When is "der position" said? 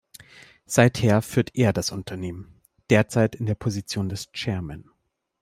3.45-4.09